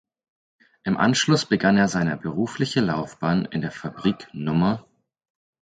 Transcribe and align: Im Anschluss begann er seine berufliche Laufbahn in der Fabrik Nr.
Im 0.83 0.97
Anschluss 0.97 1.45
begann 1.45 1.77
er 1.77 1.87
seine 1.87 2.17
berufliche 2.17 2.79
Laufbahn 2.81 3.45
in 3.45 3.61
der 3.61 3.69
Fabrik 3.69 4.29
Nr. 4.33 4.83